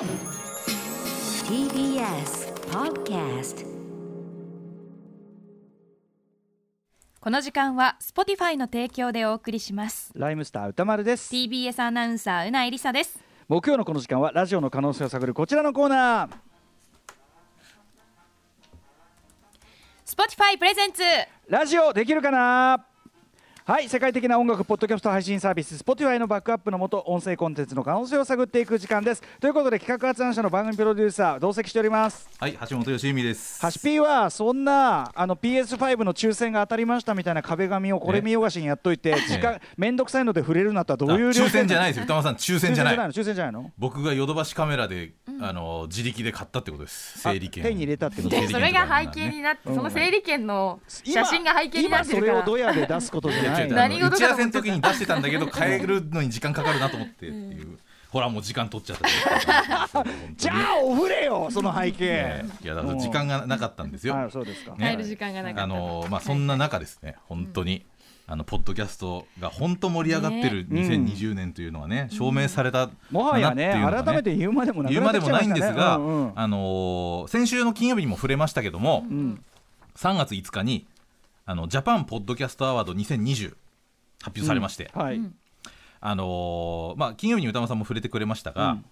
[0.00, 0.08] TBS
[2.70, 3.66] Podcast
[7.20, 10.10] この時間は Spotify の提供でお送りします。
[10.14, 11.30] ライムスター歌丸です。
[11.34, 13.18] TBS アナウンサーうないりさです。
[13.46, 16.30] 木曜のこの時間はラジオの可能性を探るこちらのコーナー。
[20.06, 21.02] Spotify プレゼンツ
[21.46, 22.86] ラジオできるかな？
[23.70, 29.22] はい世界的な音楽ポッドキャスト配信サービス Spotify のバックアップのもと音声コンテンツの可能性を探っていく時間です。
[29.38, 32.28] ということで企画発案者の番組プロデューサー同席しております。
[32.36, 33.60] はい、橋本義美です。
[33.62, 42.04] ハシピーはそんなあの PS5 の抽選が当たりましたみたいな壁紙をこれ見よがしにやっといて時間めんどくさいので触れるなったらどういうあ抽選じゃいないですよ。
[42.06, 42.96] 歌丸さん、抽選じゃない。
[42.96, 43.70] の抽選じゃないの？
[43.78, 47.20] 僕がヨドバシカメラで、あの自力で買ったってことです。
[47.20, 47.62] 整理券。
[47.62, 48.30] あ手に入れたってこと？
[48.30, 53.68] 整理券それが背景になって、うんその整理券の今写真が背景になってるか今それをらドヤで出すことじゃないい。
[53.68, 57.78] や違う何事かと思っちゃった打ち合わせの時に出してたんだけど、 変えるのに時間かかるなと思ってっていう。
[58.10, 60.04] ほら、もう時間取っちゃった。
[60.36, 62.06] じゃあおふれよその背景。
[62.06, 64.16] ねいや、だから時間がなかったんですよ。
[64.18, 64.90] あそうですか、ね。
[64.90, 67.84] 帰る時間がなかったあのまあそんな中ですね、本当に。
[68.26, 70.82] あのポッドキャストが本当盛り上がってるね。
[70.82, 79.42] 2020年というのはね、証明されたもはやね改めて言うまでもなく言うまでもないんですが、うんうんあのー先週の金曜日にも触れましたけども、うん。
[79.96, 80.86] 3月5日に
[81.50, 83.56] あのジャパンポッドキャストアワード2020
[84.22, 85.20] 発表されまして、はい、
[86.00, 88.84] あのーまあ、金曜日に歌間さんも触れてくれましたが、うん。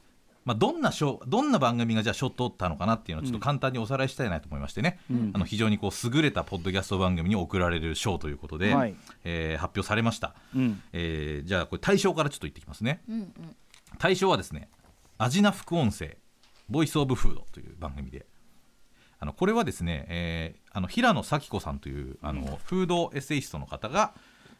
[0.45, 5.31] まあ、どんな賞どんな番組がじゃあ賞取ったのかなっていうのをちょっと簡単におさらいしたいなと思いましてね、うん。
[5.34, 8.97] あの非常にこう優れたポッドキャスト番組に贈られる賞ということで、はい。
[9.22, 10.83] えー発表されました、うん。
[10.93, 13.03] えーじゃあこれ対象からちょっと言ってきますね。
[13.09, 13.33] うんうん。
[13.98, 14.69] 対象はですね
[15.17, 16.17] 「アジナ副音声
[16.69, 18.27] ボイス・オブ・フード」という番組で。
[19.20, 24.12] あのこれはですね、えーあの平野咲子さんというあの、フードエッセイストの方が、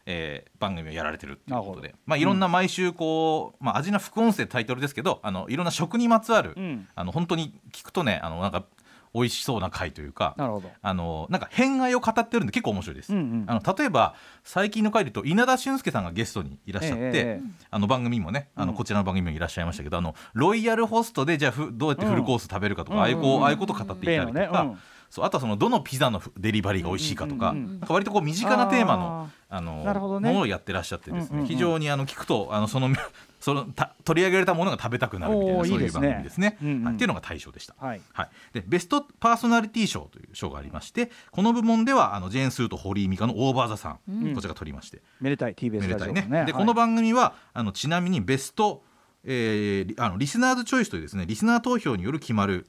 [0.05, 6.87] えー番組をやられてるということで、まあ、いろんな毎週こう「まあ、アジナ副音声」タイトルですけどあのいろんな食にまつわる、うん。
[6.95, 8.65] あの本当に聞くとねあのなんか
[9.13, 10.35] 美味しそうな回というか
[10.81, 13.13] あのなんか変愛を語ってるんで結構面白いです。
[13.13, 13.45] うんうん。
[13.47, 17.11] あの例えば最近の回で言うと稲田俊介さんがゲストにいらっしゃって、ええ。
[17.13, 17.41] ええ
[17.71, 18.77] あの番組もねあのうん。
[18.77, 23.01] こちらの番組にもいらっしゃいましたけど、あのロイヤルホストでじゃあふどうやってフルコース食べるかとか、うん。
[23.03, 24.73] ああいうこう、ああいうことを語っていたりとか、
[25.09, 30.29] そうあとはそのどのピザのふデリバリーが美味しいかとか,、なんか割とこう身近なテーマのあのね。
[30.29, 32.89] ものをやってらっしゃってですね、非常にあの聞くとあのその
[33.41, 36.57] そのた取り上げられたものが食べたくなるみたいなそういう番組ですね。
[36.61, 36.83] うんうん。
[36.83, 36.93] はい。
[36.95, 37.73] っていうのが対象でした。
[37.79, 38.01] はい。
[38.13, 44.35] はい、でベストパーソナリティ賞という賞がありましてこの部門ではあのジェーン・スーと堀井美香の「オーバー・ザ・さん」うん。
[44.35, 45.01] こちらが取りまして。
[45.19, 46.27] めでたい TBS ラジオのね。
[46.29, 46.53] はい。
[46.53, 48.83] この番組はあのちなみにベスト、
[49.23, 52.67] えーリあのリスナーズチョイスというですねリスナー投票による決まる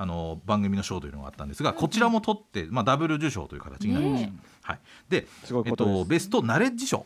[0.00, 4.30] あの番組の賞というのがあったんですが、こちらも取って、まあ、ダブル受賞という形になりました。
[4.30, 4.78] ねはい、
[5.08, 7.04] で、すごいえっことベストナレッジ賞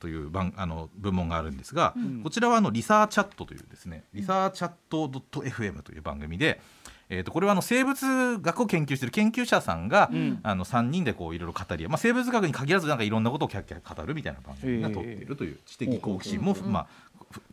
[0.00, 2.22] という番あの部門があるんですが、ん。
[2.24, 6.60] こちらはあのリサーチャットというですねリサーチャット .fm という番組で、
[7.08, 10.40] えー、とこれはあの生物学を研究している研究者さんが、うん。
[10.42, 16.86] あの3人でこういろいろ語り、まあ、生物学に限らずなんかいろんなことをキャッキャ語るみたいな番組が撮っているという知的好奇心も、まあ、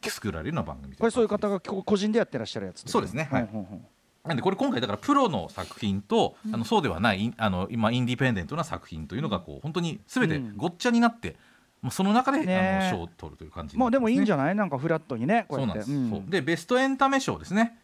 [0.01, 3.85] ふ作られるような番組これそういう方が個人でやってらっしゃるやつそうですねはいうんうんうん
[4.29, 10.55] なんでこれ今回だからプロの作品と、あのそうではないあの今インディペンデントな作品というのがこう本当に全てうん。
[10.55, 11.35] ごっちゃになって、
[11.81, 14.55] もうその中で、ねあの賞を取るという感じまあでもいいんじゃゃない？
[14.55, 16.29] なんかフラットにねこうそうなんです、うん。
[16.29, 17.77] でベストエンタメ賞ですね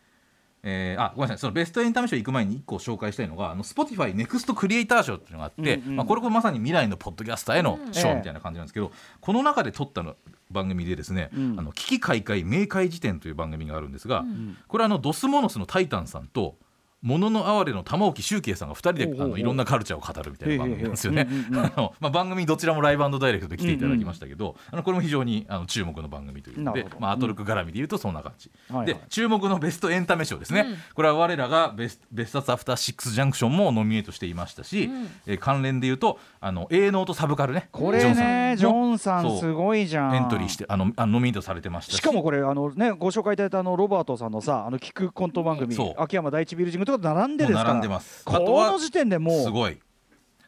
[0.67, 1.37] えーあごめんなさい。
[1.37, 7.93] そのベストエンタメ賞行く前に1個紹介したいのがあの Spotify ネクストクリエイター賞っていうのがあって、うんうんまあ、これこれまさに未来のポッドキャスターへのうん。
[7.93, 10.15] 賞みたいな感じなんですけど、この中で撮ったの
[10.49, 11.55] 番組でですね「うん。
[11.59, 14.57] あの危機開会明快辞典」という番組があるんですが、ん。
[14.67, 16.57] これはあのドスモノスのタイタンさんと
[17.01, 21.27] ものの哀れの玉置周慶さんが2人であのいろんなカルチャーを語るみたいな番組なんですよね。
[21.53, 28.87] あのまあ番組どちらもライブダイレクトで来ていただきましたけど、あのこれも非常にあの注目の番組ということでまあ、アトルク絡みでいうとそんな感じ、はいはい。
[28.87, 30.77] で注目のベストエンタメ賞ですね、うん。
[30.93, 35.07] これは我らがベスベストアフターシックスジャンクションもノミネートしていましたし、うん。
[35.27, 37.69] えー関連でいうとあの営農とサブカルね。
[37.71, 40.15] これねジジョンさんすごいじゃん。
[40.15, 41.97] エントリーしてあのあのノミネートされてましたし。
[41.97, 47.63] しかもこれあのねご紹介いただいたあのロバートさんのさあの聞くコント番組秋山第一ビルジングとか並んでですか？
[47.63, 48.23] ら並んでます。
[48.25, 49.43] あとはこの時点でもう。
[49.43, 49.79] すごい、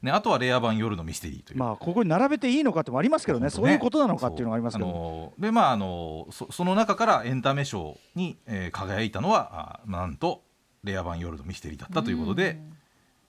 [0.02, 1.60] ね、あとはレア版夜のミステリーという。
[1.60, 3.50] まあここに並べていいのかってもありますけどね。
[3.50, 10.44] そういうことなのかっていうのがありますけどあのでまああのそその中からエンタメ賞に、えー輝いたのはあなんと
[10.84, 12.62] レア版夜のミステリーだったということで、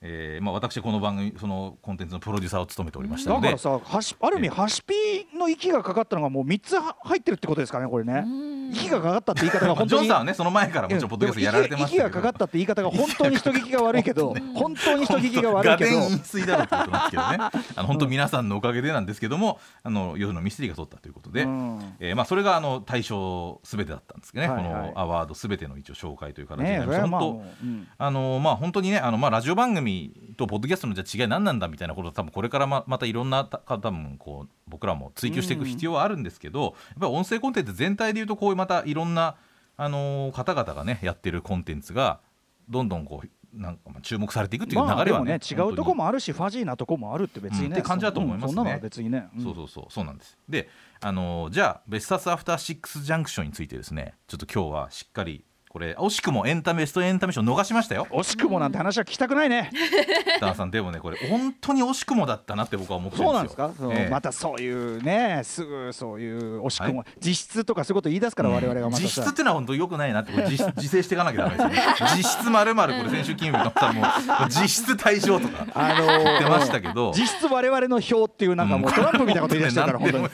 [0.00, 3.50] えーまあ、私この番組そのコンテンツのプロデューサーを務めておりましたので。
[3.50, 4.95] だからさはしある意味ハシピ
[5.37, 8.25] の息がかかったのがもう3つは入ってるってことですかねこれね。
[8.71, 12.06] 息がかかったって言い方がまあ本当にジョンさんはねその前からもちろんポッドキャストやられてましたけど。
[12.06, 15.91] 息がかかったって言い方が本当に人聞きが悪いけど本当に人聞きが悪いけど。
[15.91, 17.39] 画面飲水だろうってことな んですけどね
[17.75, 21.95] あの本当皆さんのおかげでなんですけどもあの夜のミステリーが取ったということで、うん。
[21.99, 24.73] えーまあ、それがあの対象すべてだったんですけどね、はいはい。
[24.73, 27.89] このアワードすべての一応紹介という形になねりましたそれはまあううん。
[27.99, 29.88] 当あのまあ本当にねあのまあラジオ番組
[30.37, 39.37] とポッドキャストのじゃあ違い何なんだみたいなことを多分これからままたいろんな方多分こう僕らも追求していく必要はあるんですけど、やっぱり音声コンテンツ全体でいうとこういうまたいろんな
[39.76, 42.20] あの方々がねやってるコンテンツが
[42.69, 48.52] どんどんこうなんかまあ注目されていくっていう流れはね,、ね違うとこもあるしファジーなとこもあるって別にね、うんって感じだと思いますね。
[48.52, 50.37] そんそんなのは別にね、うんそうそうそうそうなんです。
[50.49, 50.69] で
[51.00, 58.06] あのーじゃあ別冊アフターシックスジャンクションについてですねちょっと今日はしっかりこれ惜しくもエンタメベストエンタメ賞逃しましたよ。
[58.11, 59.70] 惜しくもなんて話は聞きたくないね。
[60.41, 63.59] ダンさんでもねこれ本当に惜しくもだったなって僕は思ってるんそうですよ。
[63.59, 71.82] なんですか、またそういうねすぐそういう惜しくも、実質とかそういうこと言い出すから我々がまた実質さってのは本当良くないなってこれ自 自制していかなきゃダメですよね。
[72.17, 74.05] 実質まるまるこれ先週金曜日のったらもう
[74.49, 77.12] 実質対象とかあの言ってましたけど。
[77.14, 80.29] 実質我々の票っていうなんかもうトランプみたいなこと言い出してるから本当に。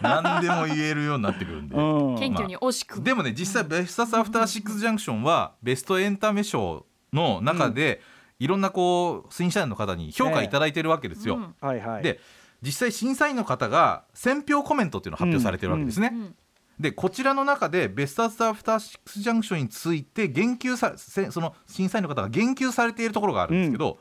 [0.00, 1.80] 何でも言えるようになってくるんで、う
[2.14, 2.18] ん。
[2.18, 2.98] 謙虚に惜しく。
[2.98, 8.00] も、でもね実際ベストアフターシックスジャンクションはベストエンタメ賞の中で、
[8.38, 11.36] いろんなこう審査員の方に評価いただいてるわけですよ。
[11.36, 12.02] うんはいはい。
[12.02, 12.18] で
[12.62, 16.08] 実際審査員の方が選評コメントっていうのを発表されてるわけですね。
[16.08, 16.34] ん
[16.78, 23.98] でこちらの中でベストアフターシックスジャンクションについて言及させその審査員の方が言及されているところがあるんですけど、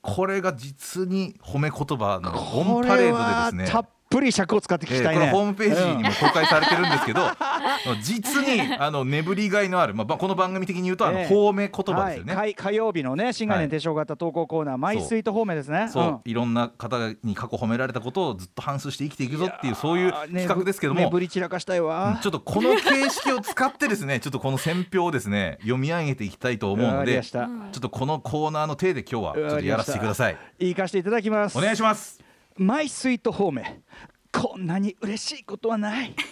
[0.00, 3.84] これが実に褒め言葉のオンパレードでですね
[4.14, 5.26] ぷり尺を使って聞きたいね。
[5.26, 7.22] えーこれホームページにも公開されてるんですけど、
[8.02, 11.26] 実にあの眠りがいのある、まあば、この番組的に言うとあの、ええ。
[11.28, 12.34] 褒め言葉ですよね。
[12.34, 15.88] はい、火火曜日のね新概はい念提唱型投稿コーナー、マイスイート方面ですね。
[15.90, 16.20] そう、ん。
[16.24, 22.18] いろんな方に過去褒められたことをずっと反芻して生きていくぞっていうそういう企画ですけども、ねぶり散らかしたいわ。
[22.22, 30.36] ちょっとこの形式を使ってですね ちょっとこの選評をですね読み上げていきたいと思うのでちょっとこのコーナーの手で今日はちょっとやらせてください。
[30.58, 31.58] 行かせていただきます。
[31.58, 32.23] お願いします
[32.56, 33.82] マイスイート方面。
[34.30, 36.14] こんなに嬉しいことはない。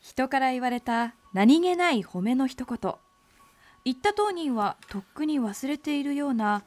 [0.00, 2.94] 人から言われた何気ない褒めの一言。
[3.86, 6.62] 言った当人はとっくに忘れているような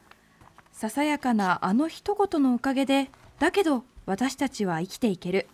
[0.72, 5.46] ささやかなあの一言のおかげでだけど私たちは生きていける。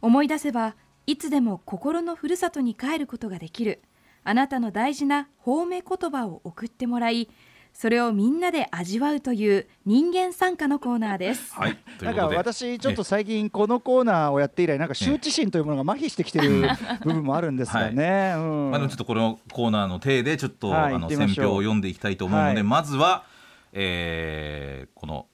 [0.00, 0.74] 思い出せば
[1.06, 3.80] いつでも心のふるさとに帰ることができる。
[4.24, 7.28] あなたの大事な褒め言葉を送ってもらい
[7.74, 11.52] それをみんなで味わうという人間参加のコーナーです。
[11.54, 11.76] はい。
[11.98, 12.36] といなかうんことで。
[12.36, 16.68] 私ちょっと最近このコーナーをやって以来なんか羞恥心というものが麻痺してきてる
[17.04, 18.34] 部分もあるんですがね。
[18.36, 18.70] うん。
[18.70, 20.94] まあ、でもちょっとこのコーナーの体でちょっと、はい。
[20.94, 22.62] あの選評を読んでいきたいと思うので、はい。
[22.62, 23.24] まずは、
[23.72, 25.26] えーこの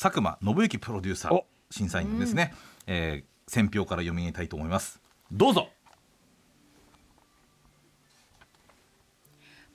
[0.00, 1.46] 佐久間信之プロデューサーお。
[1.70, 2.54] 審査員のですね、
[2.86, 5.00] えー選評から読み上げたいと思います。
[5.30, 5.68] どうぞ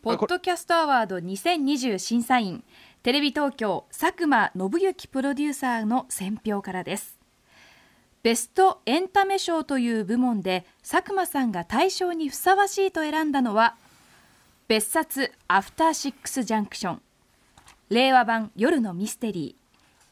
[0.02, 2.64] ポッドキャストアワード2020審査員
[3.04, 7.20] テレビ東京佐久間宣行プロデューサーの選評からです。
[8.24, 13.76] ベストエンタメ賞という部門で佐久間さんが大賞にふさわしいと選んだのは
[14.70, 17.02] 別冊アフターシックスジャンクション
[17.90, 19.58] 令和版夜のミステリ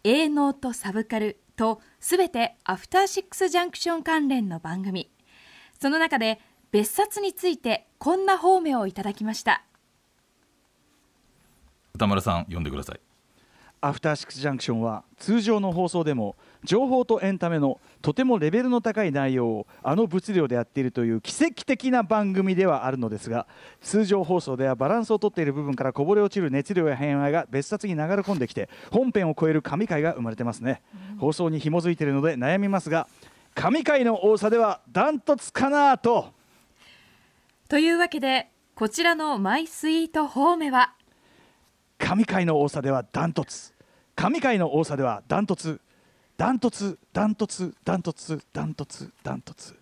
[0.04, 5.10] ー A ノートサブカラとすべてアフターシックスジャンクション関連の番組。
[5.80, 6.42] その中で
[6.72, 9.64] 別冊についてこんな褒めをいただきました。
[11.98, 13.00] 歌丸さん読んでください。
[13.80, 23.46] アフターシックスジャンクションは通常の放送でも情報とエンタメのとてもレベルの高い内容をあの物量でやっているという奇跡的な番組ではあるのですが
[23.82, 30.82] 通常放送ではバランスをとっている部分からこぼれ落ちる熱量や偏愛が別冊に流れ込んできて本編を超える神回が生まれてますね、
[31.20, 33.08] 放送に紐づいているので悩みますが
[33.54, 36.34] 神回の多さではダントツかなと。
[37.70, 40.94] というわけでこちらのマイスイート褒めは
[41.98, 43.74] 神回の多さではダントツ。
[44.16, 45.80] 神回の多さではダントツ。
[46.38, 49.76] ダントツダントツダントツダントツダントツ。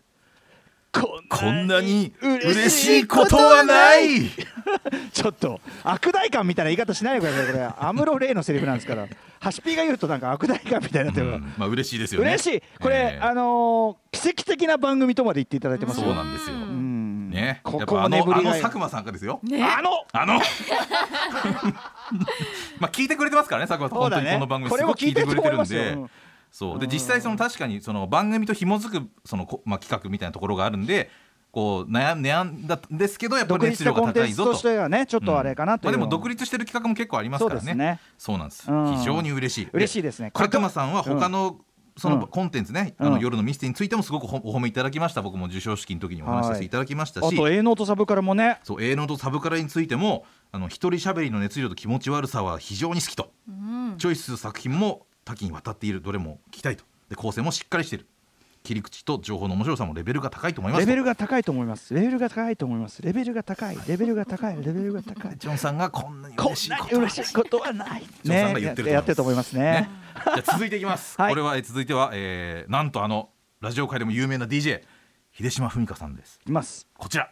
[0.94, 4.30] こんなに嬉しいことはない。
[5.12, 7.52] ちょっと悪大感みたいな言い方しないでください。
[7.52, 7.70] これ。
[7.78, 9.06] アムロレイのセリフなんですから。
[9.42, 12.28] ハシピーが言うとなんか悪大感みたいになってうんまあ嬉しいですよね。
[12.30, 12.64] 嬉しい。
[12.80, 16.06] これ、えーあのー奇跡的な番組とまで言っていただいてますよ。
[16.06, 16.95] そうなんですよ、うん
[17.36, 17.62] ね。
[17.64, 19.40] ここもやっぱあのあの佐久間さんがですよ。
[19.44, 19.64] ね。
[19.64, 20.06] あの。
[20.12, 20.40] あの。
[22.80, 25.98] まあ聞いてくれてますからね佐久間さん、本当にこの番組すごく聞いてくれてるんで。
[26.52, 26.80] そう。
[26.80, 31.10] で実際その確かにその番組と紐づくそのこ、まあ、企画みたいなところがあるんで
[31.52, 34.52] こう悩ん悩んだんですけどやっぱ独り熱量立したコンテが高いぞと。
[34.52, 37.60] ンツとしてはねちょっとあれかなというのまあ、でも独立してる企画も結構ありますからね。
[37.60, 38.00] そうですね。
[38.18, 38.98] そうなんです、うん。
[38.98, 39.70] 非常に嬉しい。
[39.72, 40.32] 嬉しいですね。
[40.34, 41.58] 佐久間さんは他の、
[41.98, 42.28] そのうん。
[42.28, 43.08] コンテンツね、うん。
[43.08, 45.22] あの夜のミステリーについてもすごくお褒めいただきました。
[45.22, 46.70] 僕も授賞式の時にお話しさせてい。
[46.70, 48.60] ただきましたし、あと A ノートサブからもね。
[48.64, 53.32] そう A ノートサブカラについてもあの一人喋りの熱量と気持ち悪さは非常に好きと、
[53.98, 56.84] チョイスする作品も多岐にわたっているどれも聞きたいと。
[57.10, 58.08] で構成もしっかりしている。
[58.64, 60.90] 切り口と情報の面白さもレベルが高いと思いますと。
[60.90, 61.94] レベルが高いと思います。
[61.94, 63.02] レベルが高いと思います。
[63.04, 63.78] レベルが高い。
[63.88, 64.56] レベルが高い。
[64.56, 65.36] レベルが高い。
[65.38, 68.04] ジョンさんがこんなに嬉しいことは嬉しいことはない。
[68.24, 68.90] ジョンさんが言ってると思います。
[68.90, 69.62] やってると思いますね。
[69.62, 69.90] ね、
[70.26, 71.30] じゃあ続いていきます、はい。
[71.30, 73.30] これはえー続いては、えーなんとあの
[73.62, 74.82] ラジオ界でも有名な DJ
[75.32, 76.40] 秀島文香さんです。
[76.44, 76.88] いきます。
[76.98, 77.32] こちら。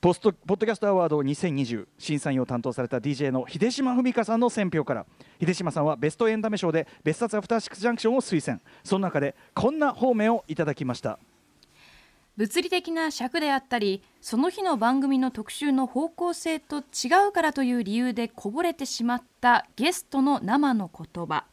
[0.00, 5.06] ポストポッドキャストアワード2020審査員を担当された DJ の秀島文香さんの選評から
[5.40, 8.60] 秀島さんはベストエンタメ賞で別冊アフターシックスジャンクションを推薦。
[8.84, 11.18] その中でこんな方面をいただきました
[12.36, 21.44] 物理的な尺であったりその日の番組の特集の方向性と違うからという理由でこぼれてしまったゲストの生の言葉。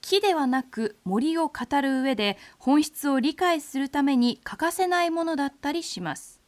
[0.00, 6.40] 木ではなく森を語る上で本質を理解するために欠かせないものだったりします。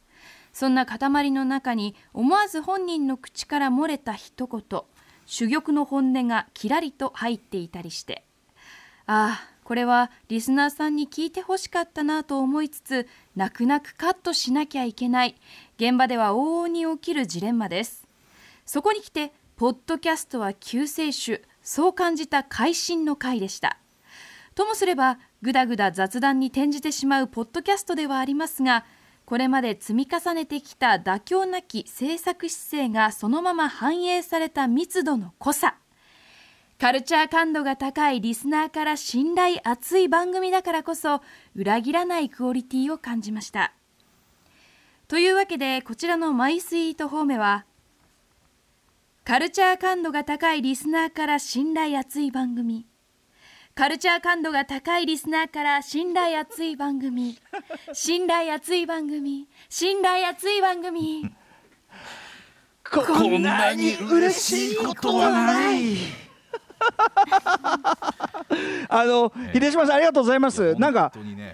[0.53, 4.81] そんな塊の中に思わず本人の口から漏れた一言。
[5.27, 8.25] 珠玉の本音がきらりと入っていたりして。
[9.07, 15.37] ああこれはリスナーさんに聞いてほしかったなと思いつつ泣く泣くカットしなきゃいけない。
[15.77, 18.05] 現場では往々に起きるジレンマです。
[18.65, 23.77] そこに来てポッドキャストは救世主そう感じた会心の回でした。
[24.55, 28.83] ともすればぐだぐだ雑談に転じてしまうポッドキャストではありますが
[29.23, 35.77] これまで積み重ねてきた妥協なき制作姿勢がそのまま反映された密度の濃さ。
[36.81, 41.21] カルチャー感度が高いリスナーから信頼厚い番組だからこそ
[41.55, 43.71] 裏切らないクオリティを感じました。
[45.07, 47.65] というわけでこちらのマイスイートホームは
[49.23, 52.87] カルチャー感度が高いリスナーから信頼厚い番組。
[53.75, 57.37] カルチャー感度が高いリスナーから信頼厚い番組。
[57.93, 59.47] 信頼厚い番組。
[59.69, 61.29] 信頼厚い番組。
[62.91, 66.30] ここんなに嬉しいことはない。
[68.89, 69.59] あの、ええ。
[69.59, 70.75] 秀島さんありがとうございます。
[70.75, 71.11] なんか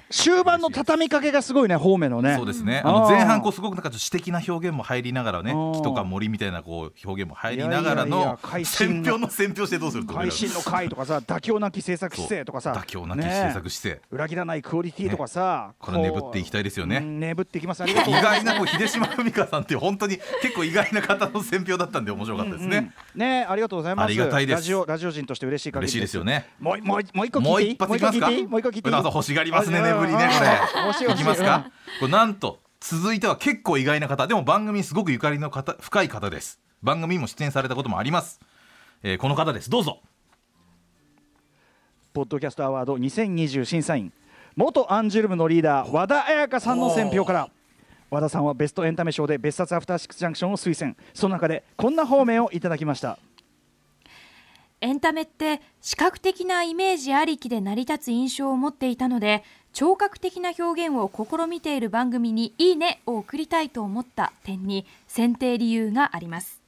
[0.09, 2.35] 終盤の畳みかけがすごいね方面のね。
[2.35, 2.81] そうですね。
[2.83, 12.73] あの前半こうすごくなんかちょっと詩的な表現も入りながらね木とか森みたいなこう表現も入りながらの会心選評の選評してどうすると会心の会とかさ妥協なき制作姿勢とかさ。
[12.73, 14.01] 妥協なきね制作姿勢。
[14.11, 16.97] 裏切らないクオリティとかさ、これ眠っていきたいですよね。
[16.97, 17.83] うん眠っていきます。
[17.87, 22.91] 意外なこう秀島文香さんっていう本当に結構意外な方の選評だったんで面白かったですね。
[23.15, 23.77] うんねありがとう。
[23.77, 26.47] ございますありがたいですラジオラジオ人として嬉しい限り嬉しいですよね。
[26.59, 27.77] もうもうもう一個聞いていい？
[27.77, 28.27] もう一発いきますか？
[28.27, 28.47] もう一個聞いていい？
[28.47, 28.95] もう一個聞いていい？
[28.95, 30.29] 欲しがりますねあ眠りね
[30.73, 30.81] これ。
[30.87, 31.69] 欲しい欲しいますか？
[31.99, 36.59] これなんと続いては結構意外な方でも番組にすごくゆかりの方深い方です。
[36.83, 38.39] 番組にも出演されたこともあります。
[39.03, 39.99] えーこの方ですどうぞ。
[42.13, 44.11] ポッドキャストアワード2020審査員
[44.55, 47.49] 元アンジュルムのリーダー和田彩香さんの選評から
[48.09, 53.19] 和田さんはベストエンタメ賞で別冊アフターシックスジャンクションを推薦その中でこんな方面をいただきました
[54.79, 59.43] エンタメって視覚的なイメージありきで成り立つ印象を持っていたので
[59.73, 66.61] 聴覚的な表現を試みている番組に「いいね」を送りたいと思った点に選定理由があります。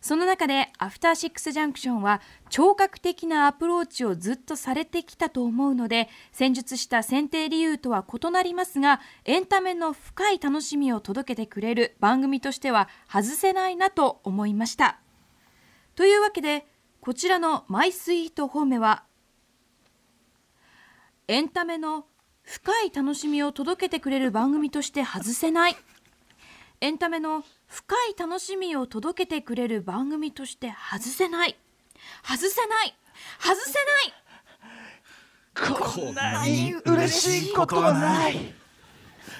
[0.00, 15.00] その中でアフターシックスジャンクションは聴覚的なアプローチをずっとされてきたと思うので戦術した選定理由とは異なりますがエンタメの深い楽しみを届けてくれる番組としては外せないなと思いました。
[15.96, 16.66] というわけで
[17.06, 19.04] こちらのマイスイートホームは
[21.28, 22.06] エンタメの
[22.42, 25.76] 深い楽しみを届けてくれる番組として外せない。
[26.80, 31.54] エンタメの深い楽しみを届けてくれる番組として外せない。
[32.24, 32.96] 外せない。
[33.38, 33.72] 外せ
[35.62, 35.78] ない。
[35.78, 38.52] こんなに嬉しいことはない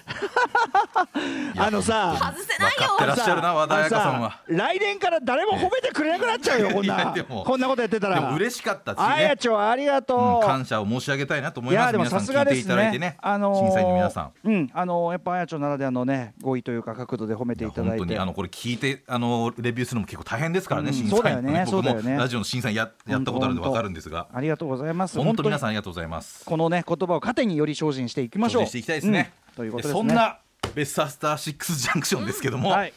[1.58, 4.40] あのさ外せない分かってらっしゃるな和田彩香さんは。
[4.46, 9.36] 来年から誰も褒めてくれなくなっちゃうよ こんなこんなことやってたらでも嬉しかったしあやね。
[9.36, 11.82] ちょありがとうんう、感謝を申し上げたいなと思います。
[11.82, 13.16] いやでも皆さん聞いていさすがですただいてね。
[13.20, 14.30] あのー審査員の皆さん。
[14.44, 26.44] うんあのーやっぱあやちょならではのね語彙というか角度で褒めていただいて本当にあのこれ聞いてあのレビューするのも結構大変ですからね、うん審査員そうだよね僕そうだよねもラジオの審査員ややったことあるんでわかるんですが、ありがとうございます本当皆さんんありがとうございます。
[26.44, 29.32] このね言葉を糧により精進していきましょう精進していきたいですね。
[29.62, 30.00] うんということですね。
[30.00, 30.38] そんな
[30.74, 32.92] ベスタースターシックスジャンクションですけども、はい。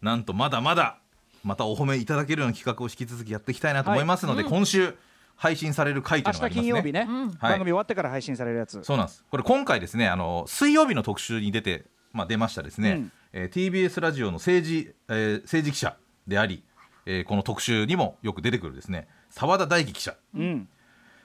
[0.00, 0.98] なんとまだまだ
[1.44, 4.94] またお褒めいただけるような企画を引き続きやっていきたいなと思いますので、今週
[5.36, 6.72] 配信される回というのがありますね。
[6.72, 7.06] 金曜日ね、
[7.38, 7.50] はい。
[7.50, 8.82] 番組終わってから配信されるやつ。
[8.84, 9.24] そうなんです。
[9.30, 13.12] これ今回ですね、あの水曜日の特集に出てまあ、出ましたですね、うん。
[13.32, 16.62] えー TBS ラジオの政治,、えー政治記者であり、
[17.06, 19.08] えーこの特集にもよく出てくるですね。
[19.30, 20.14] 澤田大樹記者。
[20.34, 20.68] うん、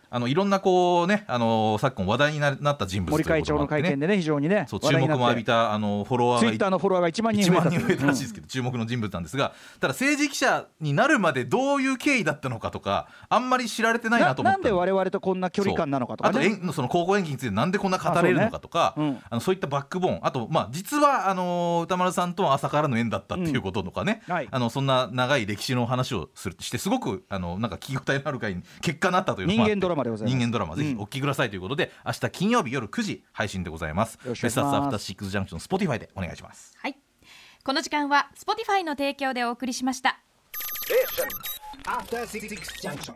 [0.10, 7.70] あのいろんなこうね、あの昨今話題にななった人物森会長の会見でね非常にねそう注目も浴びたあのフォロワーがツイッターのフォロワーが1万人1増えた。
[7.70, 14.58] 人増えたらしいですけど、注目の人物なんですがただ政治記者になるまでどういう経緯だったのかとかあんまり知られてないなと思った。
[14.58, 16.42] なんで我々とこんな距離感なのかとかそう。
[16.42, 19.10] あねと演その高校演技についてなんでこんな語れるのかとかあそうね。
[19.12, 19.20] うん。
[19.30, 20.20] あのそういったバックボーン。
[20.24, 24.48] あと、まあ、実はあの歌丸さんとは朝からの縁だったっていうこととかね、うんはい。
[24.50, 30.36] あのそんな長い歴史の話をするしてすごくあのなんか聞き応えのある回に結果になったという人間ドラマでございます。
[30.36, 31.00] 人間ドラマぜひうん。
[31.02, 34.16] お聞きくださいということで、明日金曜日夜9時配信でございます。
[34.16, 34.62] よろしくお願いします。
[34.62, 36.74] ベスタスアフターシックスジャンクション Spotify でお願いします。
[36.78, 36.98] はい。
[37.64, 40.20] この時間は Spotify の提供でお送りしました。
[41.86, 42.48] After Six
[42.82, 43.14] Junction.